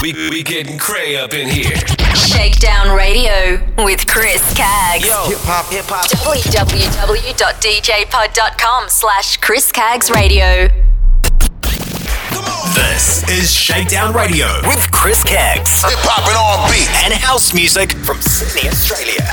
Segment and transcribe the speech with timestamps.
[0.00, 1.74] We, we getting cray up in here.
[2.14, 5.04] Shakedown Radio with Chris Caggs.
[5.04, 6.08] Yo, hip hop, hip hop.
[6.08, 10.68] www.djpod.com slash Chris Caggs Radio.
[12.74, 16.36] This is Shakedown Radio with Chris Caggs Hip hop and
[16.70, 16.86] R&B.
[17.04, 19.24] and house music from Sydney, Australia.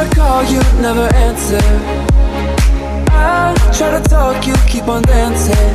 [0.00, 1.60] I call you, never answer.
[3.10, 5.72] I try to talk, you keep on dancing.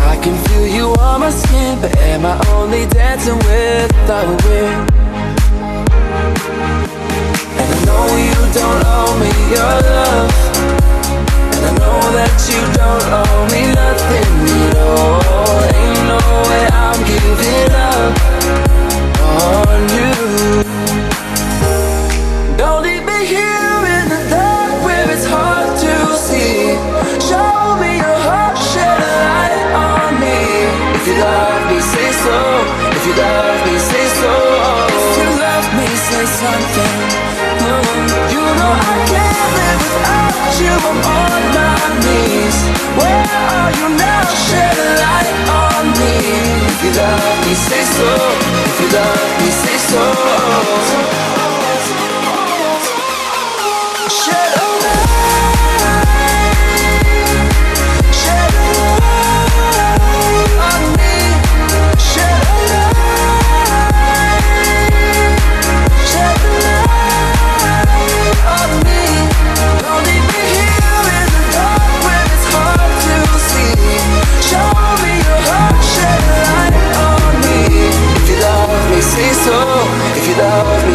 [0.00, 4.90] I can feel you on my skin, but am I only dancing with the wind?
[7.60, 10.32] And I know you don't owe me your love.
[11.52, 14.32] And I know that you don't owe me nothing
[14.64, 15.20] at all.
[15.80, 18.12] Ain't no way I'm giving up
[19.20, 20.65] on you.
[40.60, 40.72] You.
[40.72, 42.58] I'm on my knees.
[42.98, 44.24] Where are you now?
[44.46, 45.30] Shed a light
[45.62, 46.14] on me.
[46.68, 48.08] If you love me, say so.
[48.68, 51.35] If you love me, say so.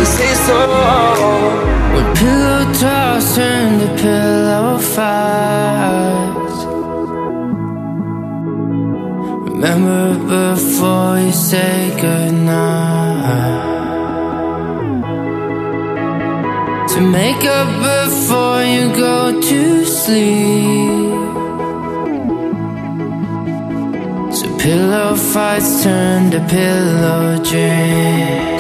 [0.02, 0.60] Me, say so.
[1.94, 6.60] When pillow talks turn to pillow fights
[9.50, 10.06] Remember
[10.38, 13.70] before you say goodnight.
[16.92, 21.12] To make up before you go to sleep.
[24.38, 28.51] So pillow fights turn to pillow dreams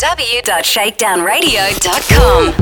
[0.00, 2.59] www.shakedownradio.com.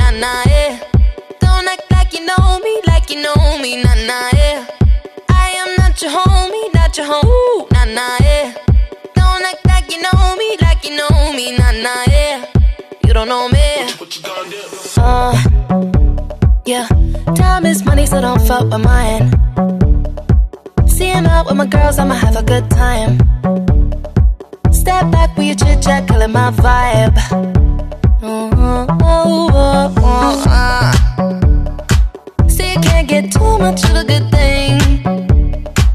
[33.59, 34.79] much of a good thing.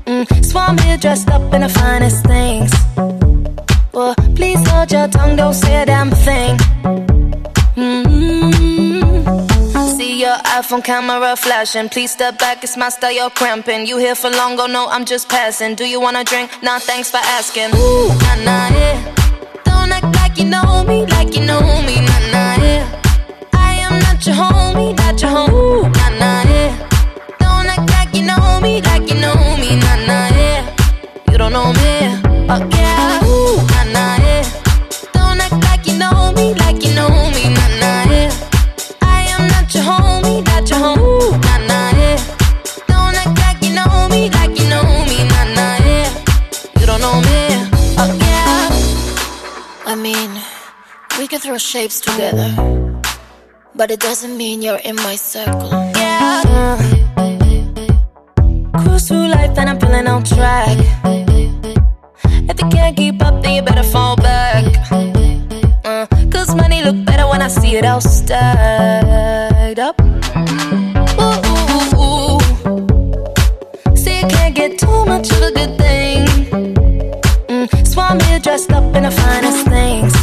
[0.06, 2.72] Mm, so here dressed up in the finest things.
[3.94, 6.58] Well, please hold your tongue, don't say a damn thing.
[7.76, 9.04] Mm-hmm.
[9.98, 11.90] See your iPhone camera flashing.
[11.90, 13.86] Please step back, it's my style, you're cramping.
[13.88, 15.76] You here for long, go no, I'm just passing.
[15.76, 16.52] Do you wanna drink?
[16.62, 17.70] Nah, thanks for asking.
[17.76, 19.16] Ooh, nah, nah, yeah.
[19.64, 23.02] Don't act like you know me, like you know me, nah, nah, yeah.
[23.54, 26.63] I am not your homie, not your home, nah, nah, yeah.
[51.74, 52.54] Shapes together,
[53.74, 55.72] but it doesn't mean you're in my circle.
[55.96, 56.78] Yeah.
[58.78, 61.23] Cruise through life and I'm feeling on track.
[62.64, 64.64] You can't keep up, then you better fall back.
[65.84, 70.00] Uh, Cause money look better when I see it all stacked up.
[71.20, 72.40] Ooh, ooh, ooh.
[73.98, 76.26] See, you can't get too much of a good thing.
[77.50, 80.14] Mm, so I'm here dressed up in the finest things.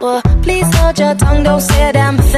[0.00, 2.37] Well, please hold your tongue, don't say a damn thing.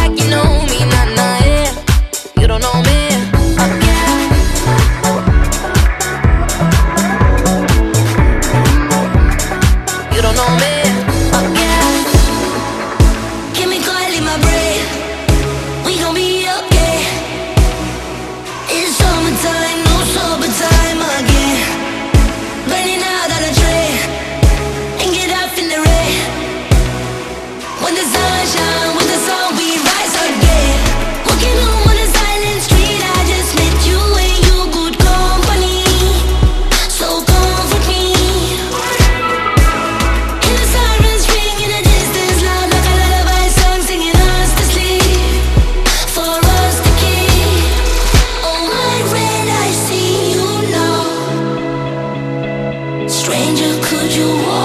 [53.83, 54.60] could you walk?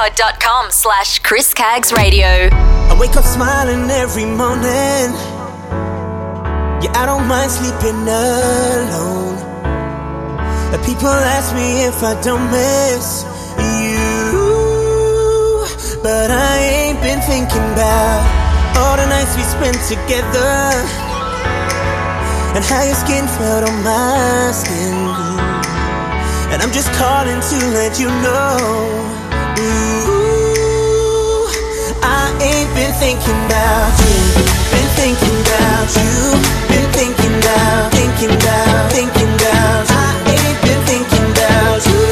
[0.00, 2.26] soundcloud.com slash Chris Caggs Radio.
[2.26, 5.12] I wake up smiling every morning.
[6.82, 9.38] Yeah, I don't mind sleeping alone.
[10.86, 13.24] People ask me if I don't miss
[13.84, 14.42] you.
[16.02, 18.24] But I ain't been thinking about
[18.76, 20.72] all the nights we spent together.
[22.56, 24.96] And how your skin felt on my skin.
[26.52, 29.19] And I'm just calling to let you know
[33.10, 36.14] thinking about you, been thinking about you,
[36.70, 39.90] been thinking about, thinking about, thinking about.
[39.90, 42.02] I ain't been thinking about you,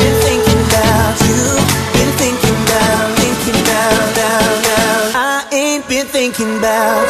[0.00, 1.40] been thinking about you,
[1.92, 5.12] been thinking about, thinking about, about, about.
[5.14, 7.07] I ain't been thinking about.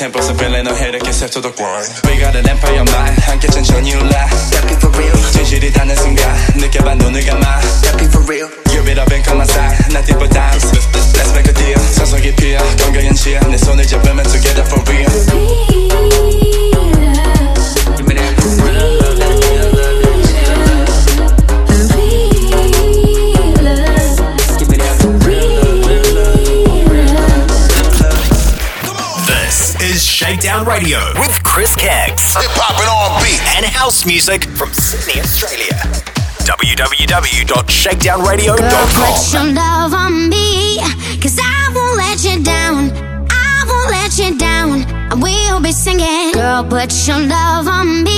[0.00, 1.86] tempo se pela no headache except to the grind.
[34.20, 35.72] music from Sydney, Australia.
[36.44, 38.56] www.shakedownradio.com.
[38.58, 40.76] Girl, put your love on me,
[41.22, 42.90] cause I won't let you down.
[43.30, 44.84] I won't let you down.
[45.10, 46.32] I will be singing.
[46.34, 48.09] Girl, put your love on me.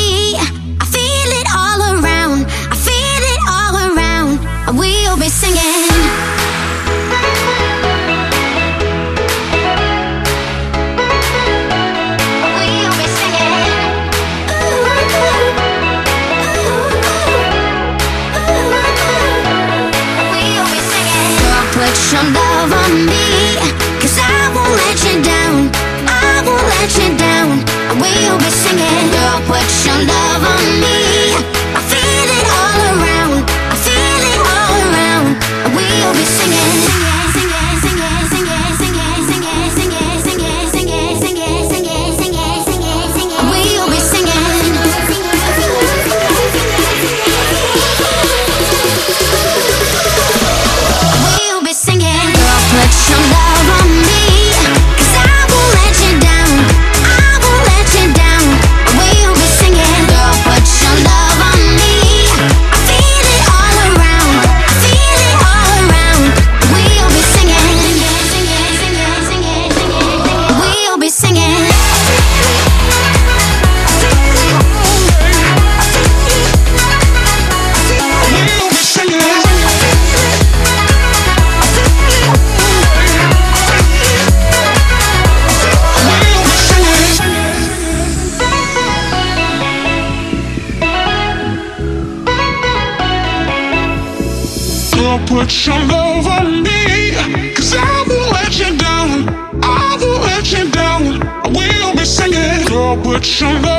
[103.42, 103.71] so long.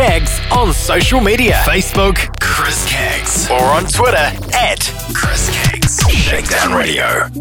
[0.00, 4.16] Caggs on social media Facebook, Chris Caggs, or on Twitter
[4.54, 4.80] at
[5.12, 6.00] Chris Caggs.
[6.08, 7.39] Shakedown Radio.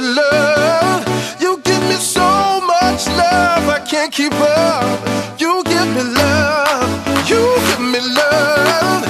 [0.00, 1.40] me love.
[1.40, 5.40] You give me so much love, I can't keep up.
[5.40, 7.28] You give me love.
[7.28, 9.07] You give me love.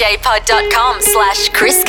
[0.00, 1.84] www.djpod.com slash Chris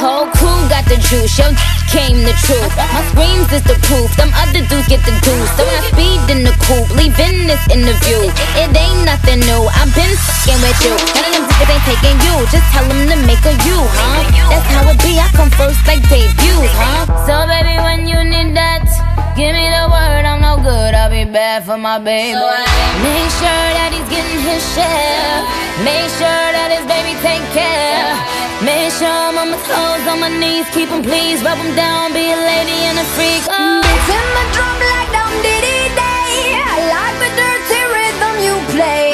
[0.00, 1.52] Whole crew got the juice, yo
[1.92, 2.72] came the truth.
[2.72, 5.50] My screams is the proof, them other dudes get the deuce.
[5.60, 9.62] So I speed in the coupe, leaving this interview, it ain't nothing new.
[9.76, 10.96] I've been fucking with you.
[10.96, 12.34] None of them niggas ain't taking you.
[12.48, 14.24] Just tell them to make a you, huh?
[14.48, 15.20] That's how it be.
[15.20, 17.04] I come first like debuts, huh?
[17.28, 18.88] So baby, when you need that,
[19.36, 20.24] give me the word.
[20.24, 20.96] I'm no good.
[20.96, 22.40] I'll be bad for my baby.
[22.40, 22.48] So
[23.04, 25.44] Make sure that he's getting his share.
[25.84, 28.39] Make sure that his baby take care.
[28.62, 32.12] Make sure I'm on my toes, on my knees, keep 'em please, rub 'em down,
[32.12, 33.42] be a lady and a freak.
[33.48, 33.80] Oh.
[33.80, 36.60] Beating my drum like dum diddy day.
[36.72, 39.09] I like the dirty rhythm you play.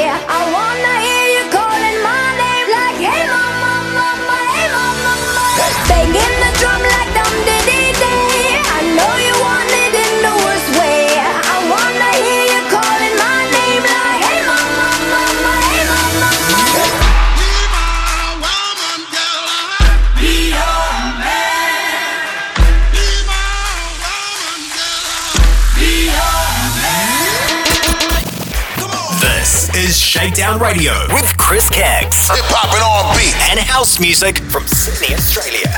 [30.17, 32.31] Shakedown Radio with Chris Caggs.
[32.31, 35.69] Hip hop and R&B and house music from Sydney, Australia.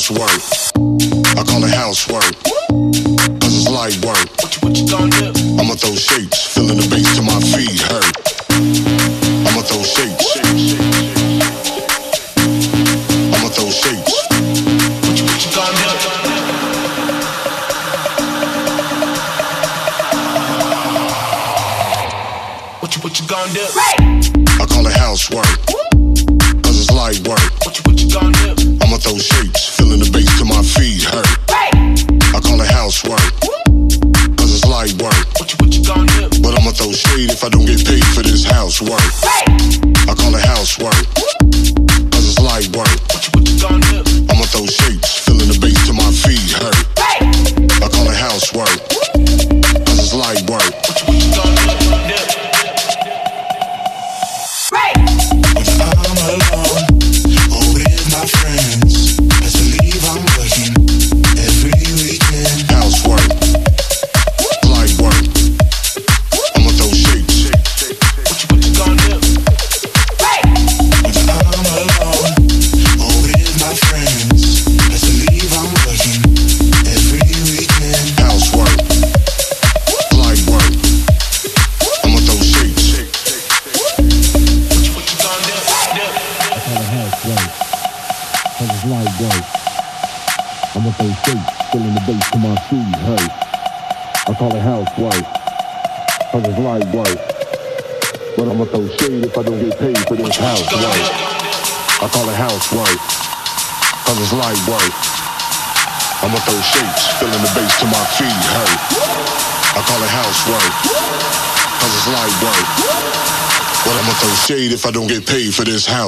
[0.00, 0.79] for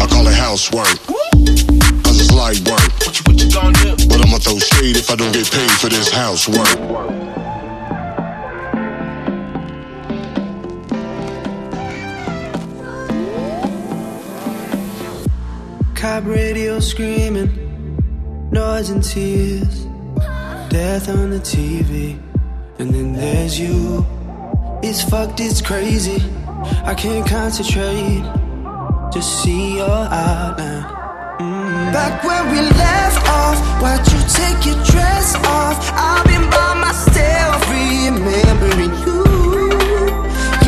[0.00, 0.96] I call it housework.
[2.04, 2.88] Cause it's light work.
[4.08, 6.66] But I'ma throw shade if I don't get paid for this housework.
[6.66, 6.91] Cop
[23.42, 24.06] there's you.
[24.84, 26.22] It's fucked, it's crazy.
[26.84, 28.22] I can't concentrate,
[29.12, 30.84] just see your outline.
[31.40, 31.92] Mm.
[31.92, 35.76] Back where we left off, why'd you take your dress off?
[35.92, 39.20] I've been by myself, remembering you.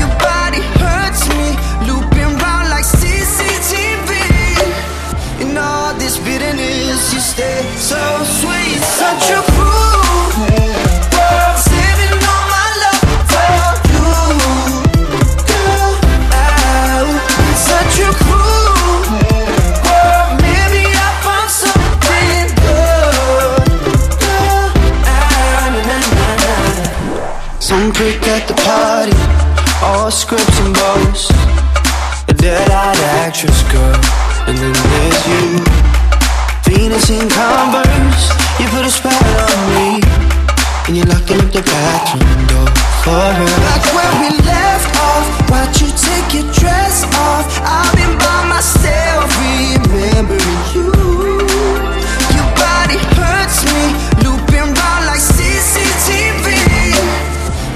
[0.00, 1.46] Your body hurts me,
[1.86, 4.10] looping round like CCTV.
[5.42, 8.02] In all this bitterness, you stay so
[8.40, 9.73] sweet, such a fool.
[33.34, 33.98] Actress girl,
[34.46, 35.58] and then there's you.
[36.70, 38.30] Venus in Converse,
[38.60, 39.98] you put a spell on me,
[40.86, 42.70] and you're locking up the bathroom door
[43.02, 43.50] for her.
[43.58, 47.50] Back where we left off, why'd you take your dress off?
[47.66, 50.94] I've been by myself, remembering you.
[52.38, 56.54] Your body hurts me, looping round like CCTV.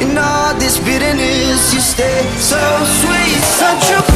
[0.07, 2.63] In all this bitterness, you stay so
[3.03, 4.08] sweet, such a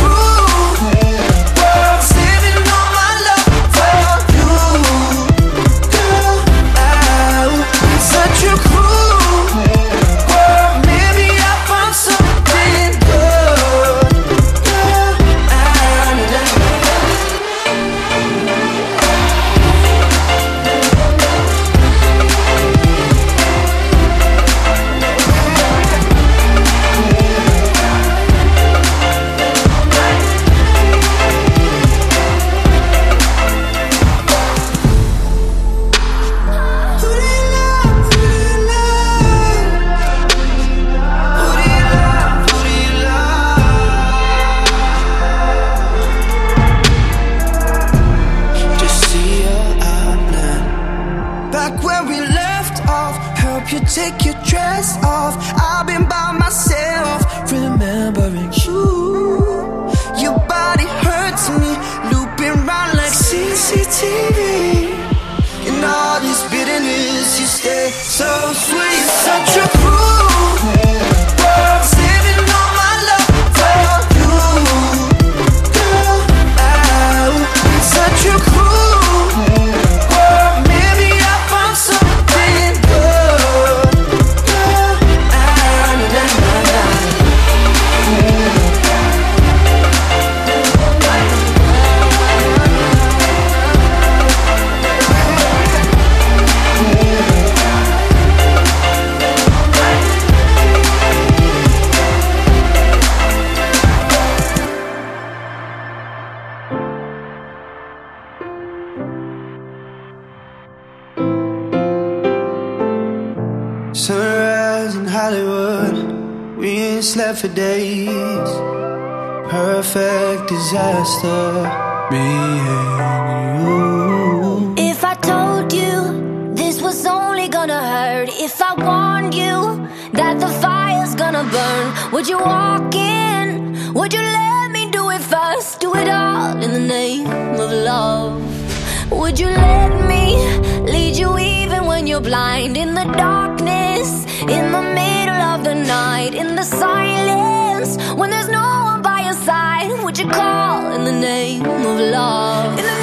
[143.16, 149.20] darkness, in the middle of the night, in the silence, when there's no one by
[149.22, 153.01] your side, would you call in the name of love?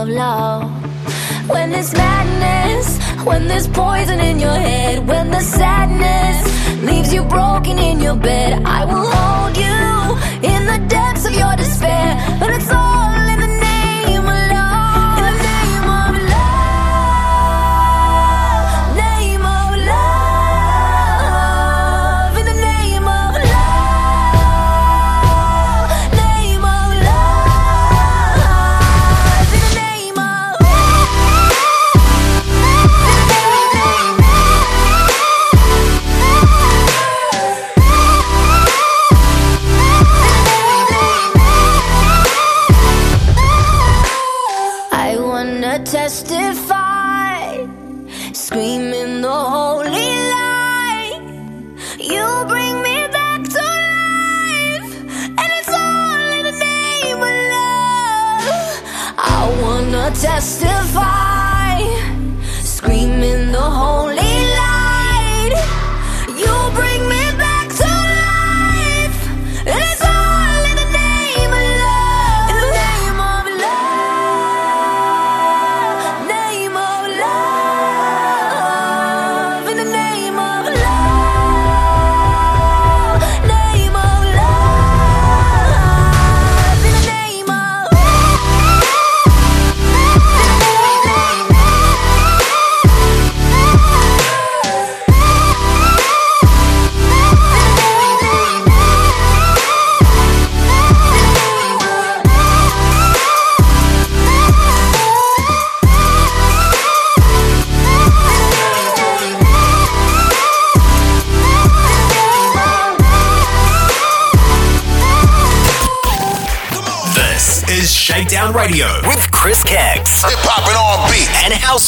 [0.00, 0.62] of love.
[1.48, 2.86] When there's madness,
[3.26, 6.38] when there's poison in your head, when the sadness
[6.82, 9.80] leaves you broken in your bed, I will hold you
[10.52, 12.16] in the depths of your despair.
[12.40, 12.89] But it's all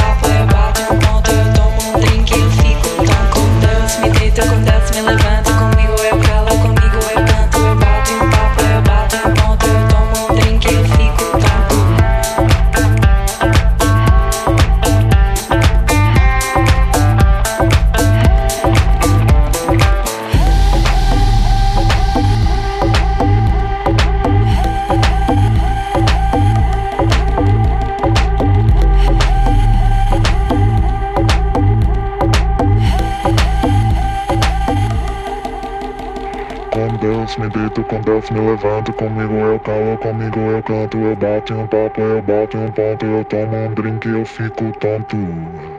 [37.71, 42.01] grito com Deus, me levanto comigo, eu calo, comigo eu canto, eu bato um papo,
[42.01, 45.70] eu bato um ponto, eu tomo um drink, eu fico tonto.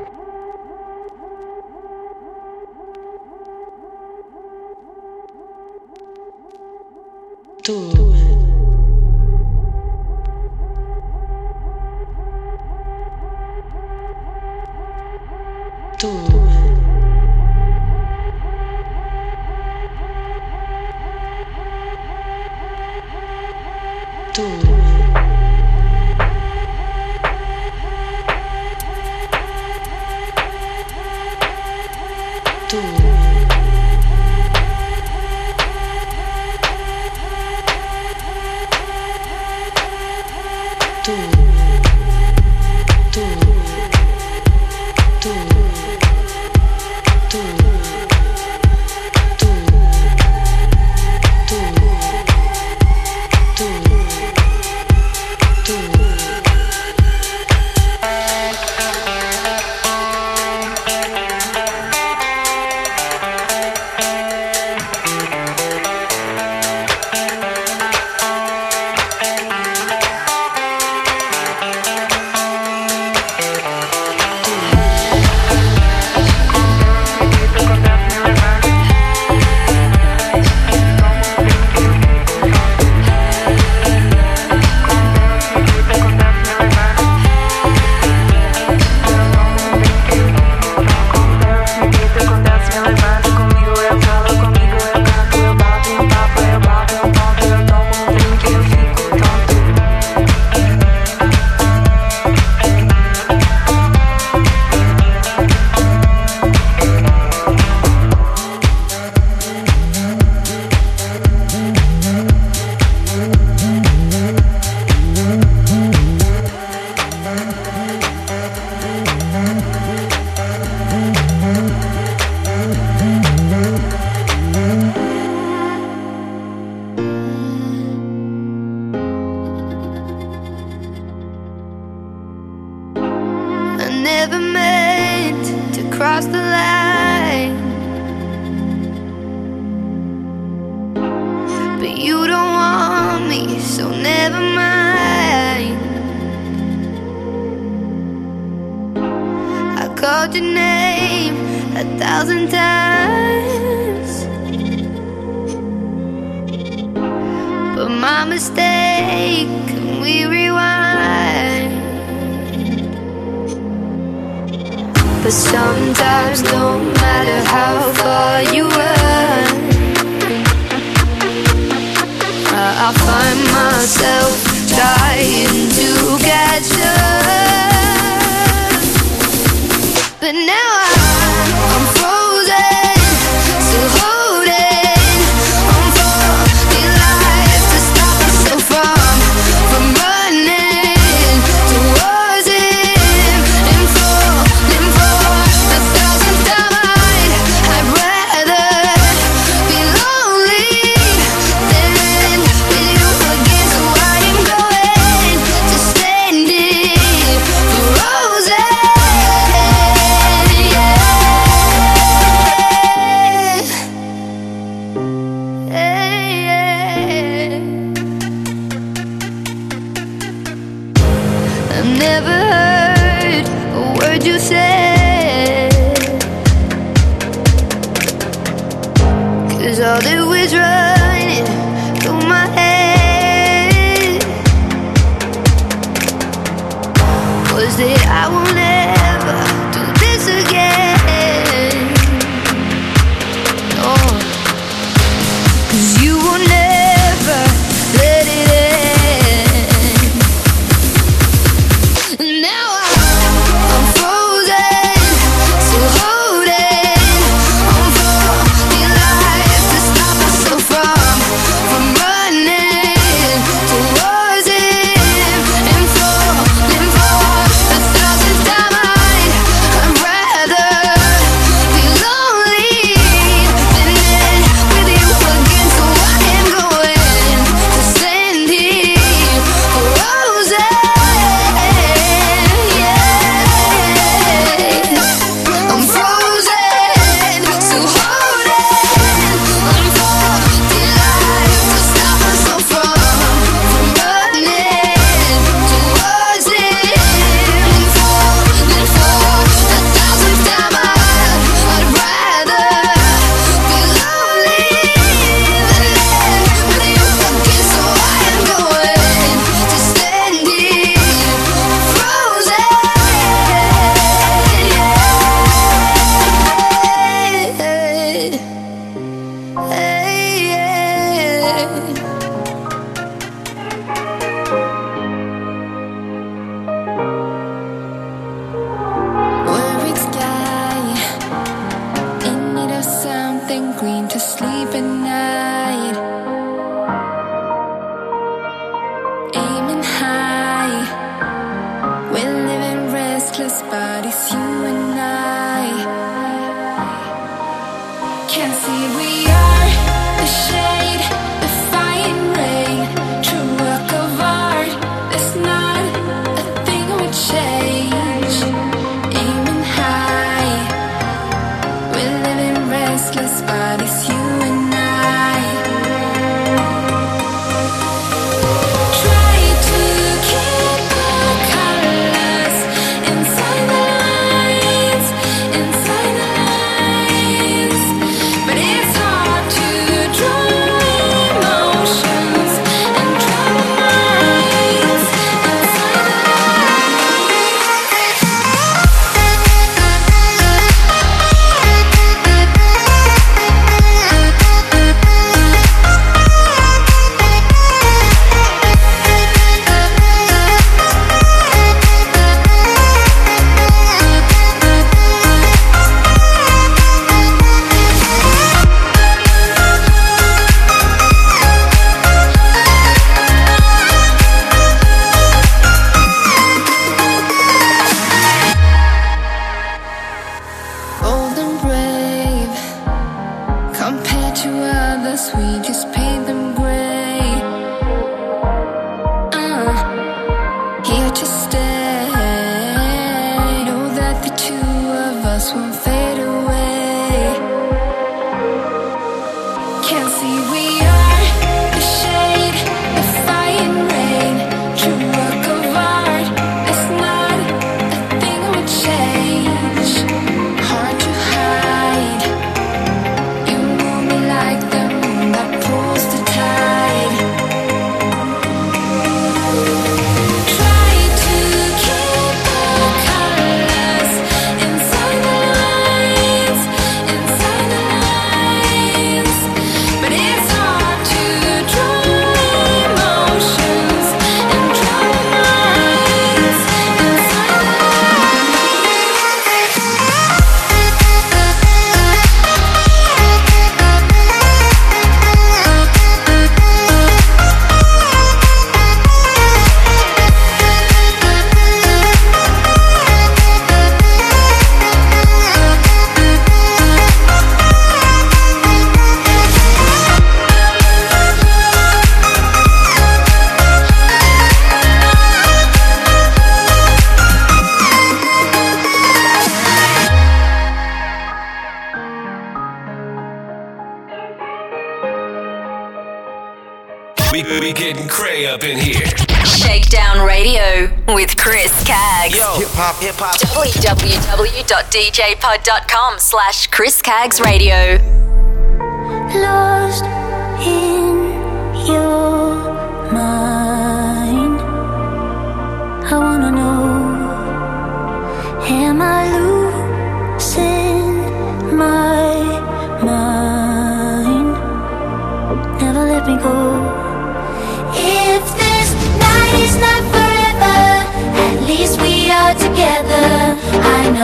[524.92, 527.00] DJpod.com slash Chris
[527.40, 528.11] Radio.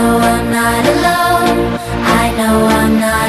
[0.01, 1.79] know I'm not alone.
[2.21, 3.28] I know I'm not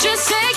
[0.00, 0.47] Just say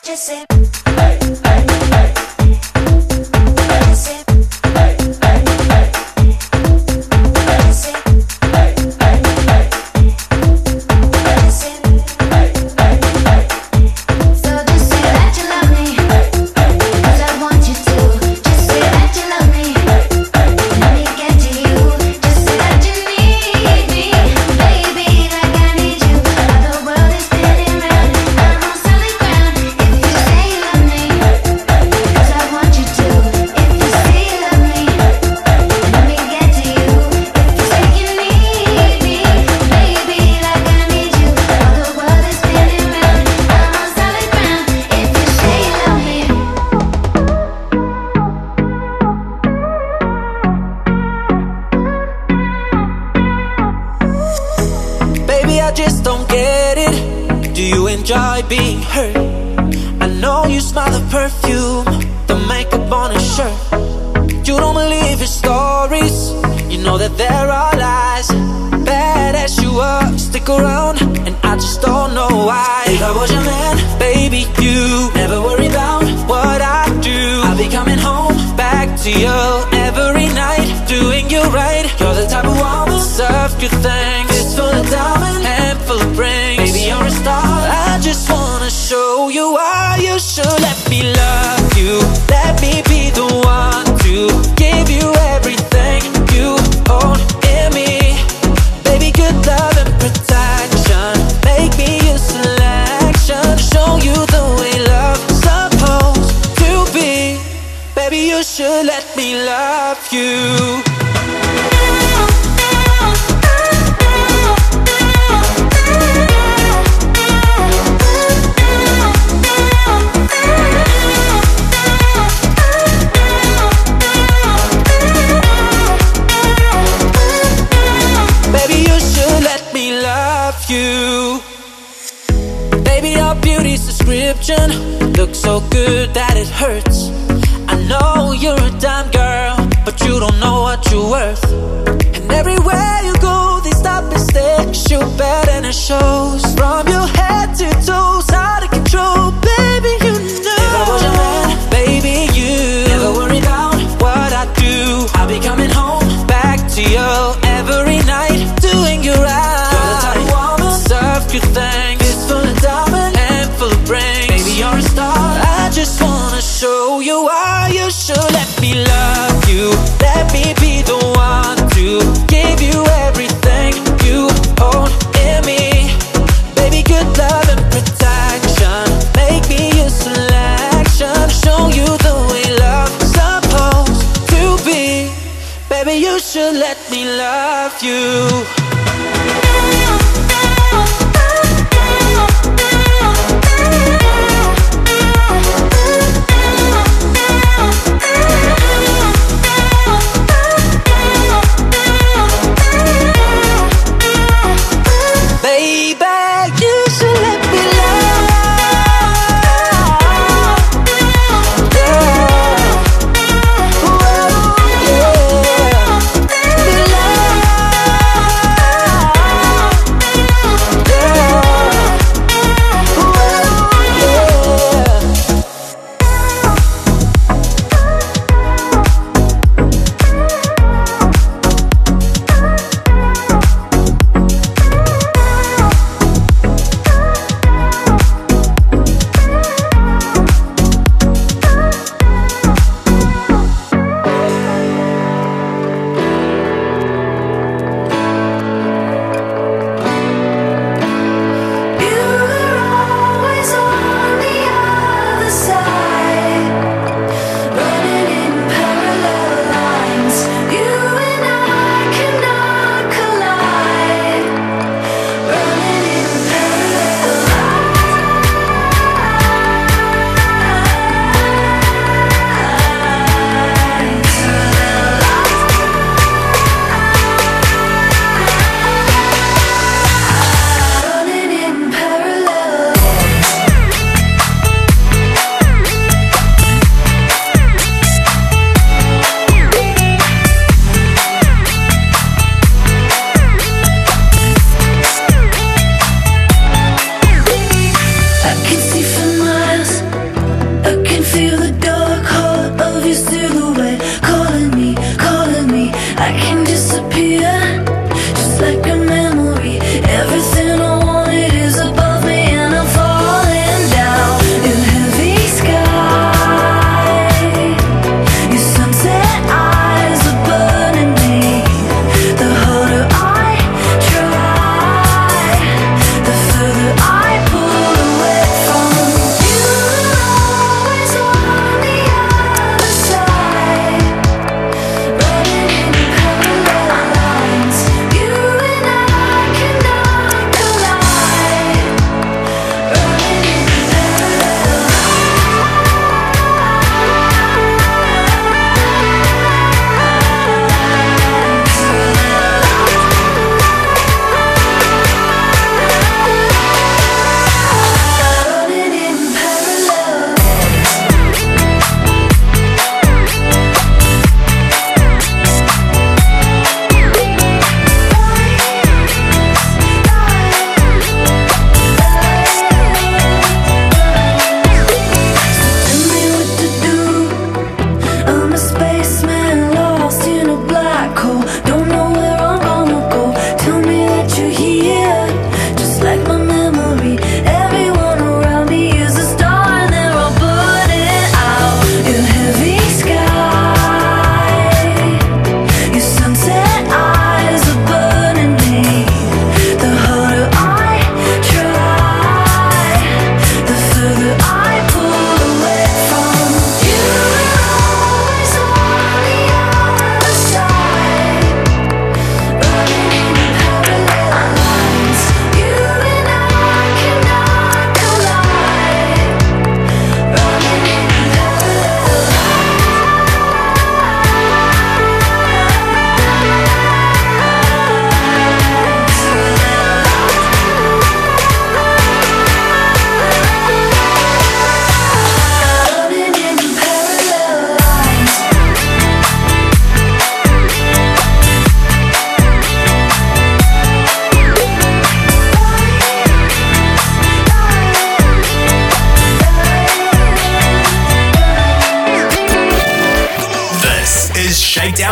[0.09, 0.68] just sit.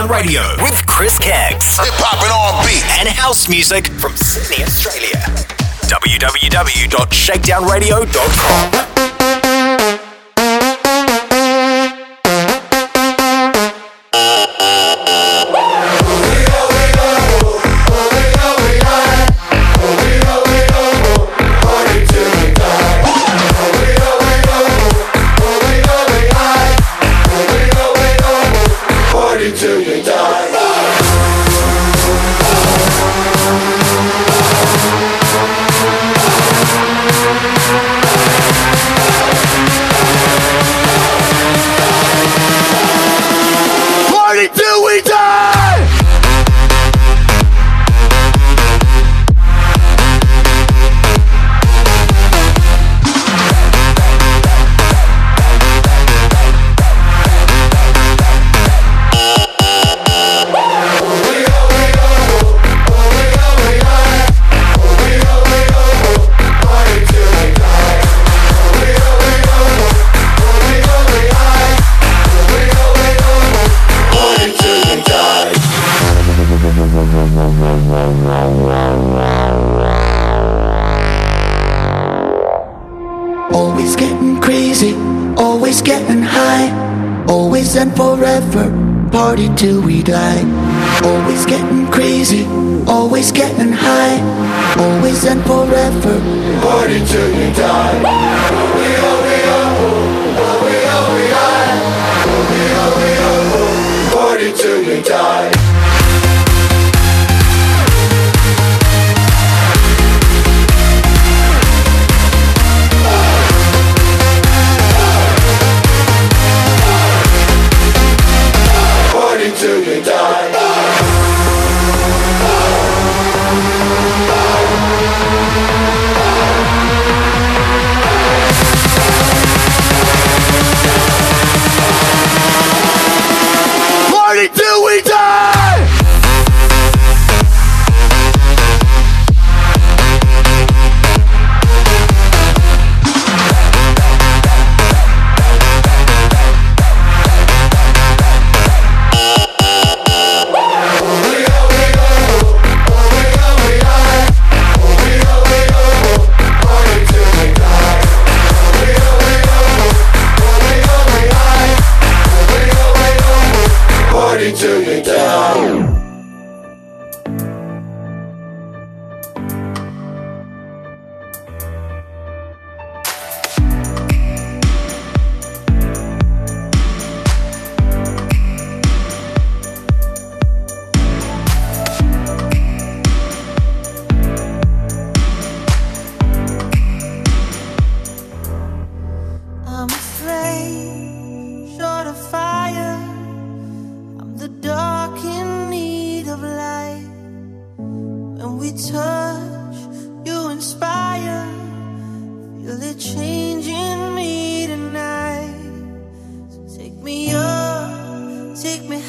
[0.10, 1.78] Radio with Chris Caggs.
[1.80, 5.18] Hip hop and R&B and house music from Sydney, Australia.
[5.88, 8.87] www.shakedownradio.com.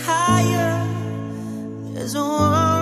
[0.04, 0.74] higher.
[1.94, 2.77] There's a one.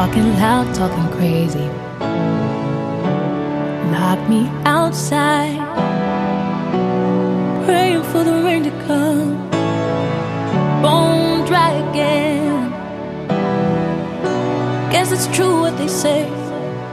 [0.00, 1.68] talking loud, talking crazy.
[3.92, 5.60] Lock me outside,
[7.66, 9.36] praying for the rain to come.
[10.80, 12.70] Bone dry again.
[14.90, 16.26] Guess it's true what they say.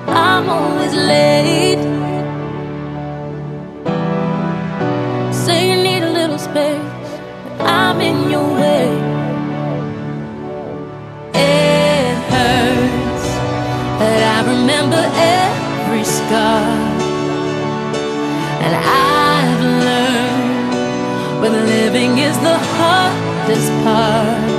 [0.08, 1.84] I'm always late.
[5.46, 7.12] Say you need a little space,
[7.48, 8.97] but I'm in your way.
[16.30, 17.02] God.
[18.64, 24.57] And I've learned when living is the hardest part.